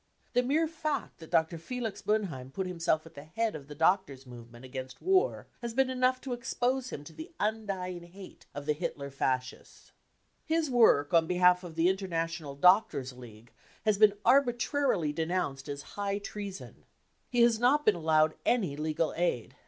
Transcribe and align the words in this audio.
The 0.33 0.41
mere 0.41 0.67
fact 0.67 1.19
that 1.19 1.29
Dr. 1.29 1.59
Felix 1.59 2.01
Boenheim 2.01 2.49
put 2.51 2.65
himself 2.65 3.05
at 3.05 3.13
the 3.13 3.25
head 3.25 3.53
of 3.55 3.67
the 3.67 3.75
doctors' 3.75 4.25
movement 4.25 4.65
against 4.65 4.99
war 4.99 5.45
has 5.61 5.75
been 5.75 5.91
enough 5.91 6.19
to 6.21 6.33
expose 6.33 6.89
him 6.89 7.03
to 7.03 7.13
the 7.13 7.31
undying 7.39 8.01
hate 8.11 8.47
of 8.55 8.65
the 8.65 8.73
Hitler 8.73 9.11
Fascists. 9.11 9.91
His 10.43 10.71
work 10.71 11.13
on 11.13 11.27
behalf 11.27 11.63
of 11.63 11.75
the 11.75 11.87
international 11.87 12.55
doctors' 12.55 13.13
league 13.13 13.51
has 13.85 13.99
been 13.99 14.17
arbitrarily 14.25 15.13
denounced 15.13 15.69
as 15.69 15.81
c< 15.81 15.85
high 15.89 16.17
treason." 16.17 16.83
He 17.29 17.43
has 17.43 17.59
not 17.59 17.85
been 17.85 17.93
allowed 17.93 18.33
any 18.43 18.75
legal 18.75 19.13
aid. 19.15 19.55